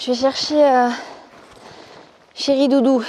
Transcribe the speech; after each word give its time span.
Je 0.00 0.12
vais 0.12 0.16
chercher 0.16 0.64
euh, 0.64 0.90
Chéri 2.32 2.68
Doudou 2.68 3.02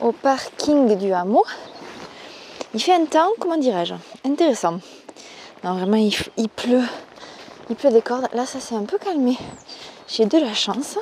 au 0.00 0.10
parking 0.10 0.96
du 0.96 1.12
hameau. 1.12 1.44
Il 2.72 2.80
fait 2.82 2.94
un 2.94 3.04
temps, 3.04 3.28
comment 3.38 3.58
dirais-je, 3.58 3.92
intéressant. 4.24 4.80
Non, 5.64 5.74
vraiment, 5.74 5.98
il, 5.98 6.48
pleut. 6.48 6.82
Il 7.68 7.76
pleut 7.76 7.90
des 7.90 8.00
cordes. 8.00 8.26
Là, 8.32 8.46
ça 8.46 8.58
s'est 8.58 8.74
un 8.74 8.84
peu 8.84 8.96
calmé. 8.96 9.36
J'ai 10.06 10.24
de 10.24 10.38
la 10.38 10.54
chance. 10.54 10.98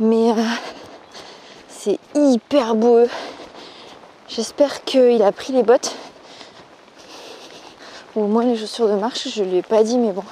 Mais 0.00 0.32
euh, 0.32 0.42
c'est 1.68 2.00
hyper 2.16 2.74
beau. 2.74 3.06
J'espère 4.26 4.82
qu'il 4.82 5.22
a 5.22 5.30
pris 5.30 5.52
les 5.52 5.62
bottes. 5.62 5.94
Ou 8.16 8.24
au 8.24 8.26
moins 8.26 8.44
les 8.44 8.56
chaussures 8.56 8.88
de 8.88 8.96
marche. 8.96 9.28
Je 9.28 9.44
ne 9.44 9.50
lui 9.50 9.56
ai 9.58 9.62
pas 9.62 9.84
dit, 9.84 9.98
mais 9.98 10.10
bon. 10.10 10.24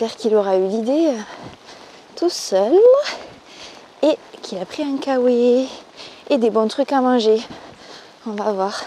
J'espère 0.00 0.16
qu'il 0.16 0.36
aura 0.36 0.56
eu 0.56 0.68
l'idée 0.68 1.08
euh, 1.08 1.20
tout 2.14 2.30
seul. 2.30 2.72
Et 4.02 4.16
qu'il 4.42 4.58
a 4.58 4.64
pris 4.64 4.84
un 4.84 4.96
kawaii 4.96 5.68
et 6.30 6.38
des 6.38 6.50
bons 6.50 6.68
trucs 6.68 6.92
à 6.92 7.00
manger. 7.00 7.42
On 8.24 8.30
va 8.30 8.52
voir. 8.52 8.84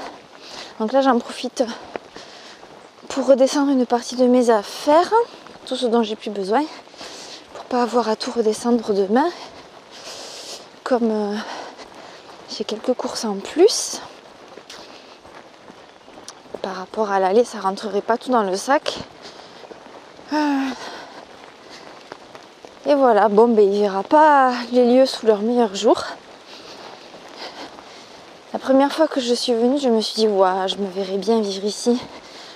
Donc 0.80 0.94
là, 0.94 1.02
j'en 1.02 1.20
profite 1.20 1.66
pour 3.10 3.28
redescendre 3.28 3.74
une 3.74 3.86
partie 3.86 4.16
de 4.16 4.26
mes 4.26 4.50
affaires, 4.50 5.12
tout 5.66 5.76
ce 5.76 5.86
dont 5.86 6.02
j'ai 6.02 6.16
plus 6.16 6.30
besoin, 6.30 6.64
pour 7.56 7.66
pas 7.66 7.84
avoir 7.84 8.08
à 8.08 8.16
tout 8.16 8.32
redescendre 8.32 8.94
demain. 8.94 9.30
Comme 10.86 11.12
euh, 11.12 11.36
j'ai 12.56 12.64
quelques 12.64 12.94
courses 12.94 13.26
en 13.26 13.36
plus, 13.36 14.00
par 16.62 16.76
rapport 16.76 17.12
à 17.12 17.20
l'aller, 17.20 17.44
ça 17.44 17.60
rentrerait 17.60 18.00
pas 18.00 18.18
tout 18.18 18.32
dans 18.32 18.44
le 18.44 18.56
sac. 18.56 18.98
Euh. 20.32 20.62
Et 22.92 22.94
voilà, 22.94 23.30
bon, 23.30 23.48
ben, 23.48 23.74
il 23.74 23.80
verra 23.80 24.04
pas 24.04 24.52
les 24.74 24.84
lieux 24.84 25.06
sous 25.06 25.26
leur 25.26 25.42
meilleur 25.42 25.74
jour. 25.76 26.04
La 28.52 28.60
première 28.60 28.92
fois 28.92 29.08
que 29.08 29.22
je 29.22 29.34
suis 29.34 29.54
venue, 29.54 29.80
je 29.80 29.88
me 29.88 30.02
suis 30.02 30.16
dit, 30.16 30.28
waouh, 30.28 30.68
je 30.68 30.76
me 30.76 30.90
verrais 30.90 31.18
bien 31.18 31.40
vivre 31.40 31.64
ici 31.64 31.98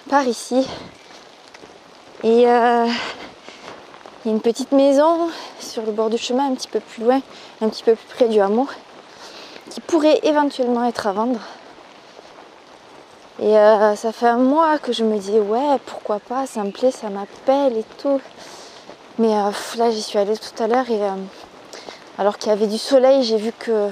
par 0.10 0.28
ici. 0.28 0.68
Et 2.24 2.50
euh, 2.50 2.86
il 2.86 4.28
y 4.28 4.30
a 4.30 4.34
une 4.34 4.42
petite 4.42 4.74
maison 4.74 5.30
sur 5.62 5.84
le 5.84 5.94
bord 5.94 6.10
du 6.10 6.18
chemin, 6.18 6.52
un 6.52 6.56
petit 6.56 6.68
peu 6.68 6.82
plus 6.82 7.06
loin, 7.06 7.22
un 7.62 7.70
petit 7.70 7.84
peu 7.84 7.96
plus 7.96 8.08
près 8.14 8.28
du 8.28 8.42
hameau, 8.42 8.68
qui 9.70 9.80
pourrait 9.80 10.20
éventuellement 10.24 10.84
être 10.84 11.08
à 11.08 11.14
vendre. 11.14 11.40
Et 13.40 13.58
euh, 13.58 13.96
ça 13.96 14.12
fait 14.12 14.28
un 14.28 14.40
mois 14.40 14.80
que 14.80 14.92
je 14.92 15.06
me 15.06 15.18
dis 15.18 15.40
ouais 15.40 15.80
pourquoi 15.86 16.20
pas, 16.20 16.46
ça 16.46 16.62
me 16.66 16.72
plaît, 16.72 16.92
ça 16.92 17.10
m'appelle 17.10 17.78
et 17.78 17.86
tout. 18.00 18.20
Mais 19.18 19.34
euh, 19.34 19.52
là 19.78 19.92
j'y 19.92 20.02
suis 20.02 20.20
allée 20.20 20.38
tout 20.38 20.62
à 20.62 20.68
l'heure 20.68 20.90
et 20.90 21.00
alors 22.18 22.38
qu'il 22.38 22.50
y 22.50 22.52
avait 22.52 22.68
du 22.68 22.78
soleil, 22.78 23.24
j'ai 23.24 23.38
vu 23.38 23.52
que 23.52 23.90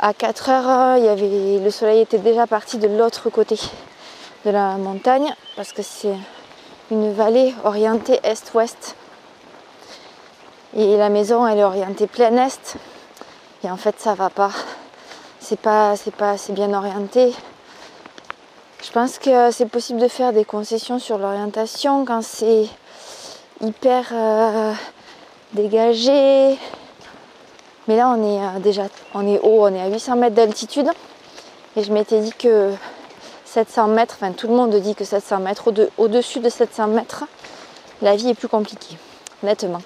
à 0.00 0.14
4 0.14 0.48
heures, 0.48 0.98
le 0.98 1.70
soleil 1.70 2.00
était 2.00 2.18
déjà 2.18 2.46
parti 2.46 2.78
de 2.78 2.88
l'autre 2.88 3.30
côté 3.30 3.56
de 4.44 4.50
la 4.50 4.76
montagne 4.76 5.34
parce 5.56 5.72
que 5.72 5.82
c'est 5.82 6.14
une 6.90 7.12
vallée 7.12 7.54
orientée 7.64 8.20
est-ouest. 8.22 8.96
Et 10.76 10.96
la 10.96 11.08
maison 11.08 11.46
elle 11.46 11.58
est 11.58 11.64
orientée 11.64 12.06
plein 12.06 12.36
est. 12.36 12.76
Et 13.64 13.70
en 13.70 13.76
fait 13.76 13.98
ça 13.98 14.14
va 14.14 14.30
pas. 14.30 14.50
C'est 15.40 15.58
pas 15.58 15.96
c'est 15.96 16.14
pas 16.14 16.30
assez 16.30 16.52
bien 16.52 16.72
orienté. 16.74 17.32
Je 18.82 18.92
pense 18.92 19.18
que 19.18 19.50
c'est 19.50 19.66
possible 19.66 20.00
de 20.00 20.08
faire 20.08 20.32
des 20.32 20.44
concessions 20.44 20.98
sur 20.98 21.18
l'orientation 21.18 22.04
quand 22.04 22.22
c'est 22.22 22.68
hyper 23.60 24.08
euh, 24.12 24.72
dégagé. 25.52 26.58
Mais 27.86 27.96
là 27.96 28.14
on 28.16 28.22
est 28.22 28.42
euh, 28.42 28.58
déjà 28.60 28.84
on 29.14 29.26
est 29.26 29.38
haut, 29.40 29.66
on 29.66 29.74
est 29.74 29.80
à 29.80 29.88
800 29.88 30.16
mètres 30.16 30.34
d'altitude. 30.34 30.88
Et 31.76 31.82
je 31.82 31.92
m'étais 31.92 32.20
dit 32.20 32.32
que 32.32 32.72
700 33.44 33.88
mètres, 33.88 34.16
enfin 34.20 34.32
tout 34.32 34.48
le 34.48 34.54
monde 34.54 34.74
dit 34.76 34.94
que 34.94 35.04
700 35.04 35.40
mètres, 35.40 35.72
au-dessus 35.96 36.40
de 36.40 36.48
700 36.48 36.88
mètres, 36.88 37.24
la 38.02 38.16
vie 38.16 38.30
est 38.30 38.34
plus 38.34 38.48
compliquée, 38.48 38.96
nettement. 39.42 39.82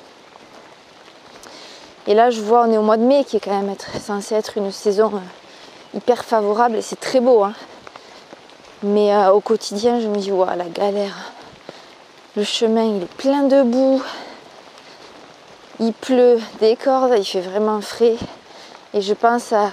Et 2.06 2.15
là, 2.15 2.31
je 2.31 2.41
vois, 2.41 2.65
on 2.66 2.72
est 2.72 2.78
au 2.78 2.82
mois 2.82 2.97
de 2.97 3.05
mai, 3.05 3.25
qui 3.25 3.37
est 3.37 3.41
quand 3.41 3.53
même 3.53 3.75
censé 4.00 4.34
être 4.34 4.59
une 4.59 4.72
saison 4.72 5.12
euh, 5.15 5.97
hyper 5.97 6.25
favorable, 6.25 6.77
et 6.77 6.82
c'est 6.82 6.99
très 6.99 7.21
beau. 7.21 7.44
Hein. 7.44 7.53
Mais 8.82 9.15
au 9.28 9.41
quotidien, 9.41 10.00
je 10.00 10.09
me 10.09 10.16
dis, 10.16 10.32
waouh, 10.32 10.56
la 10.56 10.69
galère. 10.69 11.32
Le 12.34 12.44
chemin, 12.44 12.98
est 12.98 13.15
plein 13.16 13.43
de 13.43 13.62
boue. 13.62 14.03
Il 15.81 15.93
pleut 15.93 16.41
des 16.60 16.76
cordes, 16.76 17.12
il 17.19 17.25
fait 17.26 17.43
vraiment 17.43 17.82
frais. 17.82 18.16
Et 18.94 19.03
je 19.03 19.12
pense 19.12 19.53
à, 19.53 19.70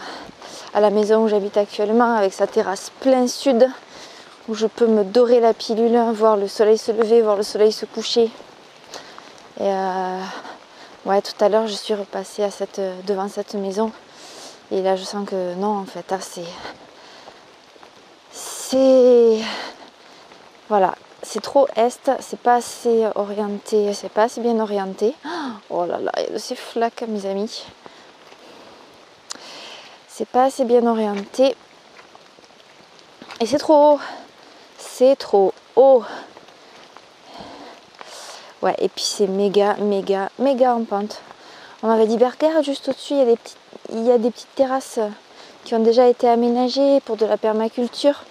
la 0.74 0.90
maison 0.90 1.24
où 1.24 1.30
j'habite 1.30 1.56
actuellement 1.56 2.16
avec 2.16 2.34
sa 2.34 2.47
terrasse 2.47 2.92
plein 3.00 3.28
sud 3.28 3.66
où 4.50 4.56
je 4.56 4.68
peux 4.68 4.88
me 4.88 5.06
dorer 5.06 5.40
la 5.40 5.53
pilule, 5.53 5.97
voir 6.14 6.36
le 6.36 6.50
soleil 6.50 6.78
se 6.78 6.92
lever, 6.92 7.22
voir 7.22 7.38
le 7.38 7.44
soleil 7.44 7.72
se 7.72 7.86
coucher. 7.86 8.30
Et 9.59 9.64
euh, 9.64 10.20
ouais, 11.06 11.22
tout 11.22 11.41
à 11.44 11.47
l'heure 11.47 11.68
je 11.68 11.74
suis 11.74 11.94
repassée 11.94 12.50
cette, 12.50 12.81
devant 13.06 13.30
cette 13.30 13.53
maison 13.53 13.91
et 14.72 14.81
là 14.81 14.96
je 14.96 15.03
sens 15.03 15.28
que 15.28 15.53
non 15.56 15.78
en 15.78 15.86
fait, 15.86 16.06
ah, 16.12 16.20
c'est 16.20 16.44
c'est 18.31 19.40
voilà, 20.68 20.94
c'est 21.24 21.41
trop 21.41 21.68
est, 21.75 22.12
c'est 22.19 22.40
pas 22.40 22.56
assez 22.56 23.07
orienté, 23.16 23.94
c'est 23.94 24.09
pas 24.09 24.24
assez 24.24 24.41
bien 24.41 24.59
orienté. 24.59 25.16
Oh 25.72 25.85
là 25.85 26.00
là, 26.00 26.12
il 26.18 26.24
y 26.24 26.28
a 26.28 26.34
de 26.34 26.38
ces 26.40 26.56
flaques 26.56 27.03
mes 27.07 27.28
amis 27.28 27.63
c'est 30.19 30.28
pas 30.28 30.44
assez 30.44 30.66
bien 30.66 30.85
orienté. 30.85 31.56
Et 33.40 33.46
c'est 33.46 33.58
trop 33.58 33.94
haut. 33.94 34.00
C'est 34.78 35.16
trop 35.16 35.53
haut. 35.78 36.03
Ouais, 38.62 38.75
et 38.79 38.90
puis 38.90 39.06
c'est 39.06 39.28
méga, 39.28 39.75
méga, 39.75 40.29
méga 40.38 40.75
en 40.75 40.84
pente. 40.84 41.22
On 41.84 41.88
m'avait 41.88 42.06
dit, 42.06 42.18
Berger, 42.18 42.62
juste 42.63 42.90
au-dessus, 42.90 43.13
il 43.94 44.03
y 44.03 44.12
a 44.12 44.18
des 44.18 44.29
petites 44.29 44.53
terrasses 44.56 45.00
qui 45.63 45.74
ont 45.74 45.79
déjà 45.79 46.06
été 46.09 46.28
aménagées 46.28 47.00
pour 47.00 47.16
de 47.16 47.25
la 47.25 47.38
permaculture. 47.38 48.25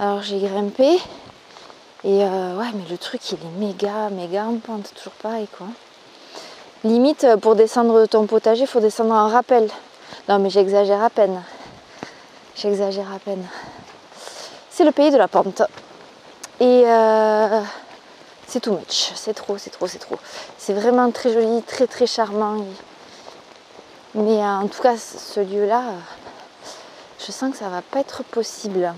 Alors 0.00 0.22
j'ai 0.22 0.40
grimpé. 0.40 0.98
Et 2.04 2.22
euh, 2.24 2.56
ouais, 2.56 2.70
mais 2.74 2.84
le 2.88 2.96
truc, 2.96 3.32
il 3.32 3.38
est 3.38 3.58
méga, 3.58 4.08
méga 4.10 4.44
en 4.44 4.58
pente. 4.58 4.92
Toujours 4.94 5.14
pareil, 5.14 5.48
quoi. 5.56 5.66
Limite, 6.84 7.26
pour 7.42 7.56
descendre 7.56 8.00
de 8.00 8.06
ton 8.06 8.26
potager, 8.26 8.62
il 8.62 8.66
faut 8.68 8.80
descendre 8.80 9.14
en 9.14 9.28
rappel. 9.28 9.68
Non, 10.28 10.38
mais 10.38 10.48
j'exagère 10.48 11.02
à 11.02 11.10
peine. 11.10 11.42
J'exagère 12.54 13.12
à 13.12 13.18
peine. 13.18 13.44
C'est 14.70 14.84
le 14.84 14.92
pays 14.92 15.10
de 15.10 15.16
la 15.16 15.26
pente. 15.26 15.62
Et 16.60 16.84
euh, 16.86 17.60
c'est 18.46 18.60
too 18.60 18.72
much. 18.72 19.12
C'est 19.16 19.34
trop, 19.34 19.58
c'est 19.58 19.70
trop, 19.70 19.88
c'est 19.88 19.98
trop. 19.98 20.18
C'est 20.56 20.74
vraiment 20.74 21.10
très 21.10 21.32
joli, 21.32 21.62
très, 21.62 21.88
très 21.88 22.06
charmant. 22.06 22.64
Mais 24.14 24.38
euh, 24.38 24.44
en 24.44 24.68
tout 24.68 24.82
cas, 24.82 24.96
ce 24.96 25.40
lieu-là, 25.40 25.82
je 27.18 27.32
sens 27.32 27.50
que 27.50 27.58
ça 27.58 27.68
va 27.68 27.82
pas 27.82 27.98
être 27.98 28.22
possible. 28.22 28.94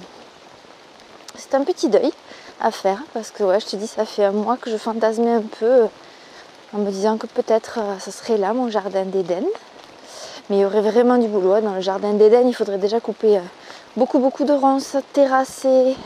C'est 1.34 1.55
un 1.55 1.65
petit 1.65 1.89
deuil 1.89 2.12
à 2.60 2.71
faire 2.71 3.03
parce 3.15 3.31
que, 3.31 3.43
ouais, 3.43 3.60
je 3.60 3.66
te 3.66 3.76
dis, 3.76 3.87
ça 3.87 4.04
fait 4.04 4.25
un 4.25 4.32
mois 4.32 4.56
que 4.56 4.71
je 4.71 4.76
fantasmais 4.76 5.32
un 5.32 5.43
peu 5.43 5.88
en 6.72 6.78
me 6.78 6.91
disant 6.91 7.16
que 7.16 7.26
peut-être 7.26 7.78
euh, 7.78 7.98
ce 7.98 8.10
serait 8.10 8.37
là 8.37 8.53
mon 8.53 8.71
jardin 8.71 9.04
d'Éden. 9.04 9.44
Mais 10.48 10.59
il 10.59 10.60
y 10.60 10.65
aurait 10.65 10.81
vraiment 10.81 11.19
du 11.19 11.28
boulot. 11.28 11.54
Hein. 11.54 11.62
Dans 11.62 11.75
le 11.75 11.81
jardin 11.81 12.12
d'Éden, 12.12 12.47
il 12.47 12.54
faudrait 12.54 12.78
déjà 12.78 13.00
couper 13.00 13.38
euh, 13.38 13.43
beaucoup, 13.97 14.19
beaucoup 14.19 14.44
de 14.44 14.53
ronces, 14.53 14.97
terrasser. 15.12 15.97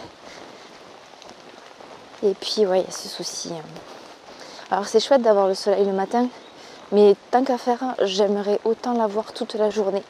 Et 2.22 2.34
puis, 2.34 2.66
ouais, 2.66 2.80
il 2.80 2.84
y 2.84 2.88
a 2.88 2.92
ce 2.92 3.08
souci. 3.08 3.50
Hein. 3.52 3.64
Alors, 4.70 4.86
c'est 4.86 5.00
chouette 5.00 5.22
d'avoir 5.22 5.48
le 5.48 5.54
soleil 5.54 5.84
le 5.84 5.92
matin. 5.92 6.28
Mais 6.92 7.16
tant 7.30 7.44
qu'à 7.44 7.58
faire, 7.58 7.94
j'aimerais 8.02 8.60
autant 8.64 8.92
l'avoir 8.94 9.32
toute 9.32 9.54
la 9.54 9.70
journée. 9.70 10.02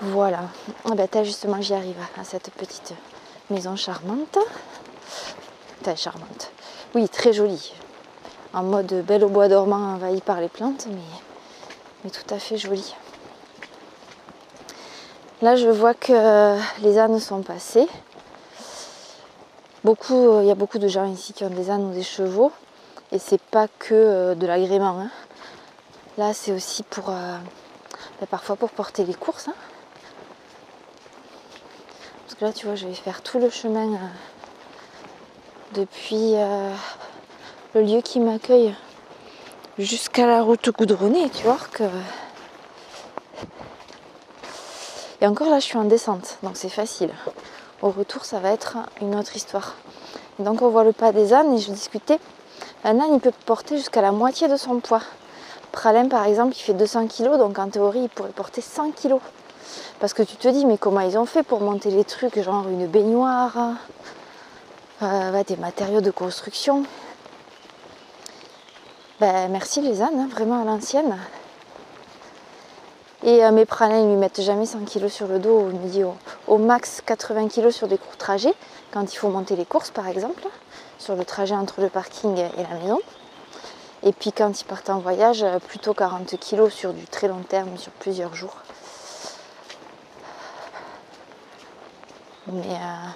Voilà. 0.00 0.40
Ah 0.84 0.94
ben, 0.94 1.08
justement, 1.24 1.60
j'y 1.60 1.74
arrive 1.74 1.96
à 2.20 2.24
cette 2.24 2.50
petite 2.50 2.94
maison 3.50 3.76
charmante. 3.76 4.38
Très 5.82 5.96
charmante. 5.96 6.50
Oui, 6.94 7.08
très 7.08 7.32
jolie 7.32 7.74
en 8.54 8.62
mode 8.62 9.04
belle 9.04 9.24
au 9.24 9.28
bois 9.28 9.48
dormant 9.48 9.94
envahi 9.94 10.20
par 10.20 10.40
les 10.40 10.48
plantes, 10.48 10.86
mais, 12.04 12.10
tout 12.10 12.34
à 12.34 12.38
fait 12.38 12.56
joli. 12.56 12.94
Là, 15.42 15.56
je 15.56 15.68
vois 15.68 15.94
que 15.94 16.56
les 16.80 16.98
ânes 16.98 17.18
sont 17.18 17.42
passés. 17.42 17.88
Beaucoup, 19.82 20.40
il 20.40 20.46
y 20.46 20.50
a 20.50 20.54
beaucoup 20.54 20.78
de 20.78 20.88
gens 20.88 21.04
ici 21.12 21.32
qui 21.32 21.44
ont 21.44 21.50
des 21.50 21.68
ânes 21.68 21.90
ou 21.90 21.92
des 21.92 22.04
chevaux, 22.04 22.52
et 23.12 23.18
c'est 23.18 23.40
pas 23.40 23.66
que 23.66 23.94
euh, 23.94 24.34
de 24.34 24.46
l'agrément. 24.46 24.98
Hein. 25.00 25.10
Là, 26.16 26.32
c'est 26.32 26.52
aussi 26.52 26.84
pour 26.84 27.10
euh, 27.10 27.36
ben, 28.20 28.26
parfois 28.30 28.56
pour 28.56 28.70
porter 28.70 29.04
les 29.04 29.14
courses. 29.14 29.48
Hein. 29.48 29.54
Là, 32.40 32.52
tu 32.52 32.66
vois, 32.66 32.74
je 32.74 32.88
vais 32.88 32.94
faire 32.94 33.22
tout 33.22 33.38
le 33.38 33.48
chemin 33.48 33.92
euh, 33.92 33.98
depuis 35.74 36.34
euh, 36.34 36.74
le 37.74 37.82
lieu 37.82 38.00
qui 38.00 38.18
m'accueille 38.18 38.74
jusqu'à 39.78 40.26
la 40.26 40.42
route 40.42 40.68
goudronnée, 40.70 41.30
tu 41.30 41.44
vois 41.44 41.58
que. 41.70 41.84
Et 45.20 45.28
encore 45.28 45.48
là, 45.48 45.60
je 45.60 45.64
suis 45.64 45.78
en 45.78 45.84
descente, 45.84 46.38
donc 46.42 46.56
c'est 46.56 46.68
facile. 46.68 47.10
Au 47.82 47.90
retour, 47.90 48.24
ça 48.24 48.40
va 48.40 48.50
être 48.50 48.78
une 49.00 49.14
autre 49.14 49.36
histoire. 49.36 49.76
donc, 50.40 50.60
on 50.60 50.70
voit 50.70 50.82
le 50.82 50.92
pas 50.92 51.12
des 51.12 51.32
ânes 51.32 51.54
et 51.54 51.58
je 51.58 51.70
discutais. 51.70 52.18
Un 52.82 52.98
âne, 52.98 53.14
il 53.14 53.20
peut 53.20 53.32
porter 53.46 53.76
jusqu'à 53.76 54.02
la 54.02 54.10
moitié 54.10 54.48
de 54.48 54.56
son 54.56 54.80
poids. 54.80 55.02
Pralin, 55.70 56.08
par 56.08 56.26
exemple, 56.26 56.56
il 56.56 56.60
fait 56.60 56.74
200 56.74 57.06
kg, 57.06 57.38
donc 57.38 57.60
en 57.60 57.68
théorie, 57.68 58.02
il 58.02 58.08
pourrait 58.08 58.30
porter 58.30 58.60
100 58.60 58.90
kg. 58.90 59.18
Parce 60.00 60.14
que 60.14 60.22
tu 60.22 60.36
te 60.36 60.48
dis, 60.48 60.66
mais 60.66 60.78
comment 60.78 61.00
ils 61.00 61.16
ont 61.18 61.26
fait 61.26 61.42
pour 61.42 61.60
monter 61.60 61.90
les 61.90 62.04
trucs, 62.04 62.40
genre 62.40 62.68
une 62.68 62.86
baignoire, 62.86 63.74
euh, 65.02 65.44
des 65.44 65.56
matériaux 65.56 66.00
de 66.00 66.10
construction. 66.10 66.84
Ben, 69.20 69.48
merci 69.50 69.80
les 69.80 70.02
ânes, 70.02 70.18
hein, 70.18 70.28
vraiment 70.30 70.62
à 70.62 70.64
l'ancienne. 70.64 71.16
Et 73.22 73.44
euh, 73.44 73.52
mes 73.52 73.64
pralins 73.64 74.02
ne 74.02 74.10
lui 74.10 74.16
mettent 74.16 74.42
jamais 74.42 74.66
100 74.66 74.80
kg 74.84 75.08
sur 75.08 75.26
le 75.26 75.38
dos, 75.38 75.68
il 75.72 75.80
me 75.80 75.88
dit 75.88 76.02
au, 76.46 76.58
max 76.58 77.00
80 77.06 77.48
kg 77.48 77.70
sur 77.70 77.88
des 77.88 77.96
courts 77.96 78.18
trajets, 78.18 78.54
quand 78.92 79.12
il 79.12 79.16
faut 79.16 79.28
monter 79.28 79.56
les 79.56 79.64
courses 79.64 79.90
par 79.90 80.08
exemple, 80.08 80.46
sur 80.98 81.16
le 81.16 81.24
trajet 81.24 81.54
entre 81.54 81.80
le 81.80 81.88
parking 81.88 82.36
et 82.36 82.62
la 82.62 82.78
maison. 82.78 83.00
Et 84.02 84.12
puis 84.12 84.32
quand 84.32 84.60
ils 84.60 84.64
partent 84.64 84.90
en 84.90 84.98
voyage, 84.98 85.42
euh, 85.42 85.58
plutôt 85.58 85.94
40 85.94 86.36
kg 86.38 86.68
sur 86.68 86.92
du 86.92 87.06
très 87.06 87.28
long 87.28 87.42
terme, 87.48 87.78
sur 87.78 87.92
plusieurs 87.92 88.34
jours. 88.34 88.56
Mais 92.46 92.74
euh, 92.74 93.08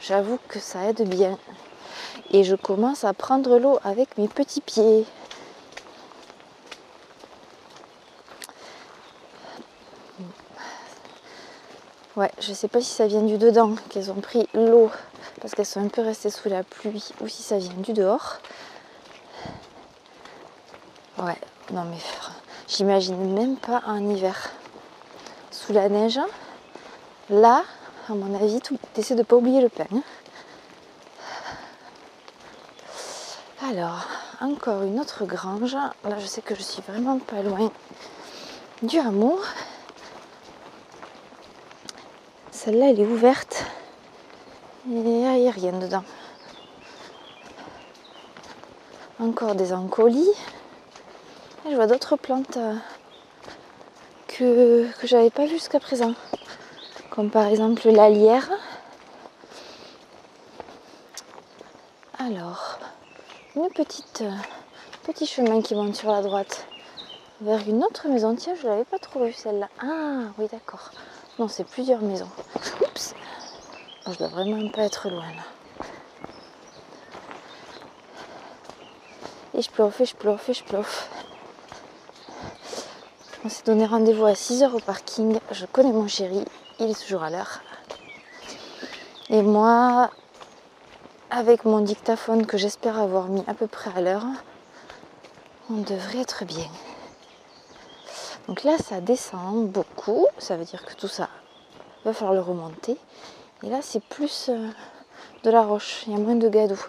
j'avoue 0.00 0.38
que 0.48 0.60
ça 0.60 0.84
aide 0.84 1.08
bien. 1.08 1.38
Et 2.30 2.44
je 2.44 2.54
commence 2.54 3.04
à 3.04 3.12
prendre 3.12 3.58
l'eau 3.58 3.78
avec 3.84 4.16
mes 4.18 4.28
petits 4.28 4.60
pieds. 4.60 5.04
Ouais, 12.16 12.30
je 12.40 12.54
sais 12.54 12.68
pas 12.68 12.80
si 12.80 12.90
ça 12.90 13.06
vient 13.06 13.22
du 13.22 13.36
dedans 13.36 13.74
qu'elles 13.90 14.10
ont 14.10 14.22
pris 14.22 14.48
l'eau 14.54 14.90
parce 15.42 15.54
qu'elles 15.54 15.66
sont 15.66 15.84
un 15.84 15.88
peu 15.88 16.00
restées 16.00 16.30
sous 16.30 16.48
la 16.48 16.62
pluie 16.62 17.10
ou 17.20 17.28
si 17.28 17.42
ça 17.42 17.58
vient 17.58 17.74
du 17.74 17.92
dehors. 17.92 18.38
Ouais, 21.18 21.38
non 21.72 21.84
mais 21.84 21.98
j'imagine 22.68 23.34
même 23.34 23.56
pas 23.56 23.82
un 23.86 24.02
hiver 24.08 24.50
sous 25.50 25.74
la 25.74 25.90
neige. 25.90 26.18
Là, 27.28 27.64
à 28.08 28.14
mon 28.14 28.34
avis, 28.34 28.60
essaies 28.96 29.14
de 29.14 29.22
pas 29.22 29.36
oublier 29.36 29.60
le 29.60 29.68
pain. 29.68 29.86
Alors, 33.68 34.06
encore 34.40 34.82
une 34.82 35.00
autre 35.00 35.24
grange. 35.24 35.74
Là, 35.74 36.18
je 36.18 36.26
sais 36.26 36.42
que 36.42 36.54
je 36.54 36.62
suis 36.62 36.82
vraiment 36.82 37.18
pas 37.18 37.42
loin 37.42 37.70
du 38.82 38.98
hameau. 38.98 39.40
Celle-là, 42.50 42.90
elle 42.90 43.00
est 43.00 43.06
ouverte. 43.06 43.64
Et 44.88 44.94
il 44.94 45.02
n'y 45.02 45.48
a 45.48 45.52
rien 45.52 45.72
dedans. 45.72 46.04
Encore 49.18 49.54
des 49.54 49.72
encolis 49.72 50.30
je 51.70 51.74
vois 51.74 51.86
d'autres 51.88 52.16
plantes 52.16 52.58
euh, 52.58 52.74
que, 54.28 54.86
que 55.00 55.06
j'avais 55.06 55.30
pas 55.30 55.46
vues 55.46 55.54
jusqu'à 55.54 55.80
présent. 55.80 56.14
Comme 57.16 57.30
par 57.30 57.46
exemple 57.46 57.88
la 57.88 58.10
lierre. 58.10 58.50
Alors, 62.18 62.78
une 63.54 63.70
petite 63.70 64.20
euh, 64.20 64.30
petit 65.04 65.24
chemin 65.24 65.62
qui 65.62 65.74
monte 65.74 65.96
sur 65.96 66.12
la 66.12 66.20
droite 66.20 66.66
vers 67.40 67.66
une 67.66 67.82
autre 67.82 68.06
maison. 68.08 68.36
Tiens, 68.36 68.52
je 68.60 68.66
l'avais 68.66 68.84
pas 68.84 68.98
trop 68.98 69.24
vue 69.24 69.32
celle-là. 69.32 69.70
Ah 69.80 70.30
oui 70.36 70.46
d'accord. 70.52 70.90
Non, 71.38 71.48
c'est 71.48 71.64
plusieurs 71.64 72.02
maisons. 72.02 72.28
Oups. 72.82 73.14
je 74.08 74.18
dois 74.18 74.28
vraiment 74.28 74.68
pas 74.68 74.82
être 74.82 75.08
loin 75.08 75.24
là. 75.24 75.86
Et 79.54 79.62
je 79.62 79.70
ploffe, 79.70 80.02
et 80.02 80.04
je 80.04 80.16
ploffe, 80.16 80.50
et 80.50 80.54
je 80.54 80.64
ploffe. 80.64 81.08
On 83.42 83.48
s'est 83.48 83.64
donné 83.64 83.86
rendez-vous 83.86 84.26
à 84.26 84.32
6h 84.32 84.70
au 84.72 84.80
parking. 84.80 85.38
Je 85.50 85.64
connais 85.64 85.92
mon 85.92 86.08
chéri, 86.08 86.44
il 86.78 86.90
est 86.90 87.00
toujours 87.00 87.22
à 87.22 87.30
l'heure. 87.30 87.60
Et 89.28 89.42
moi, 89.42 90.10
avec 91.30 91.64
mon 91.64 91.80
dictaphone 91.80 92.46
que 92.46 92.58
j'espère 92.58 92.98
avoir 92.98 93.28
mis 93.28 93.42
à 93.46 93.54
peu 93.54 93.66
près 93.66 93.90
à 93.96 94.00
l'heure, 94.00 94.24
on 95.70 95.78
devrait 95.78 96.20
être 96.20 96.44
bien. 96.44 96.68
Donc 98.46 98.62
là, 98.62 98.78
ça 98.78 99.00
descend 99.00 99.68
beaucoup. 99.68 100.26
Ça 100.38 100.56
veut 100.56 100.64
dire 100.64 100.84
que 100.84 100.94
tout 100.94 101.08
ça 101.08 101.28
va 102.04 102.12
falloir 102.12 102.34
le 102.34 102.40
remonter. 102.40 102.96
Et 103.62 103.68
là, 103.68 103.80
c'est 103.82 104.02
plus 104.02 104.48
euh, 104.48 104.68
de 105.42 105.50
la 105.50 105.62
roche. 105.62 106.04
Il 106.06 106.12
y 106.12 106.16
a 106.16 106.18
moins 106.18 106.36
de 106.36 106.48
gadou. 106.48 106.80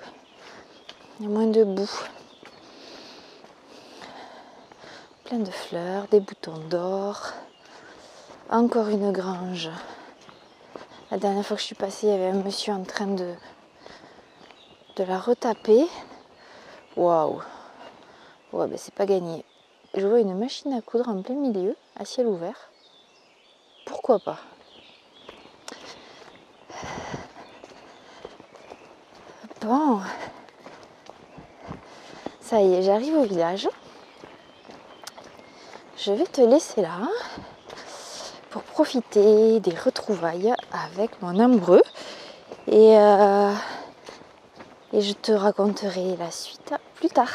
Il 1.19 1.25
y 1.25 1.29
a 1.29 1.31
moins 1.31 1.47
de 1.47 1.63
boue 1.63 1.89
plein 5.27 5.39
de 5.39 5.51
fleurs, 5.51 6.07
des 6.07 6.21
boutons 6.21 6.57
d'or, 6.69 7.33
encore 8.49 8.87
une 8.89 9.11
grange. 9.11 9.69
La 11.11 11.17
dernière 11.17 11.45
fois 11.45 11.55
que 11.55 11.61
je 11.61 11.67
suis 11.67 11.75
passée, 11.75 12.07
il 12.07 12.09
y 12.11 12.13
avait 12.13 12.27
un 12.27 12.43
monsieur 12.43 12.73
en 12.73 12.83
train 12.83 13.07
de, 13.07 13.33
la 14.97 15.19
retaper. 15.19 15.87
Waouh! 16.95 17.41
Ouais, 18.53 18.67
ben 18.67 18.77
c'est 18.77 18.93
pas 18.93 19.05
gagné. 19.05 19.45
Je 19.95 20.07
vois 20.07 20.19
une 20.19 20.37
machine 20.37 20.73
à 20.73 20.81
coudre 20.81 21.09
en 21.09 21.21
plein 21.21 21.35
milieu, 21.35 21.75
à 21.95 22.05
ciel 22.05 22.27
ouvert. 22.27 22.71
Pourquoi 23.85 24.19
pas? 24.19 24.39
Bon, 29.61 29.99
ça 32.39 32.61
y 32.61 32.73
est, 32.75 32.83
j'arrive 32.83 33.15
au 33.15 33.23
village 33.23 33.67
je 36.07 36.13
vais 36.13 36.25
te 36.25 36.39
laisser 36.39 36.81
là 36.81 37.09
pour 38.49 38.61
profiter 38.63 39.59
des 39.59 39.75
retrouvailles 39.75 40.53
avec 40.71 41.21
mon 41.21 41.39
amoureux. 41.39 41.83
Et, 42.67 42.97
euh, 42.97 43.51
et 44.93 45.01
je 45.01 45.13
te 45.13 45.31
raconterai 45.31 46.15
la 46.17 46.31
suite 46.31 46.73
plus 46.95 47.09
tard. 47.09 47.31